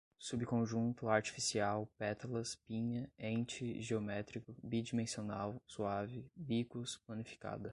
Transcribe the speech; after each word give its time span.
subconjunto, 0.17 1.07
artificial, 1.09 1.87
pétalas, 1.97 2.55
pinha, 2.55 3.09
ente 3.17 3.81
geométrico, 3.81 4.55
bidimensional 4.63 5.55
suave, 5.67 6.25
bicos, 6.35 6.97
planificada 7.07 7.69